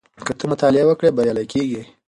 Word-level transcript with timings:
که 0.25 0.33
ته 0.39 0.45
مطالعه 0.51 0.83
وکړې 0.87 1.09
بریالی 1.15 1.45
کېږې. 1.53 1.81